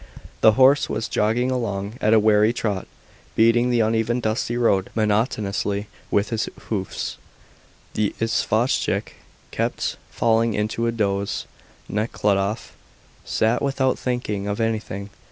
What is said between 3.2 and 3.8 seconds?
beating